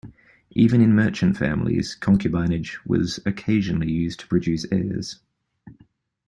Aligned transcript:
Even 0.55 0.81
in 0.81 0.95
merchant 0.95 1.37
families, 1.37 1.93
concubinage 1.95 2.79
was 2.87 3.19
occasionally 3.23 3.91
used 3.91 4.21
to 4.21 4.27
produce 4.27 4.65
heirs. 4.71 5.19